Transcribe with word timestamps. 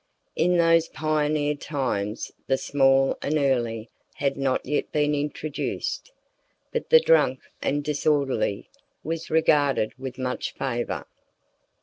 In 0.35 0.57
those 0.57 0.87
pioneer 0.87 1.53
times 1.53 2.31
the 2.47 2.57
"small 2.57 3.19
and 3.21 3.37
early" 3.37 3.91
had 4.15 4.35
not 4.35 4.65
yet 4.65 4.91
been 4.91 5.13
introduced, 5.13 6.11
but 6.71 6.89
"the 6.89 6.99
drunk 6.99 7.41
and 7.61 7.83
disorderly" 7.83 8.67
was 9.03 9.29
regarded 9.29 9.93
with 9.99 10.17
much 10.17 10.55
favor. 10.55 11.05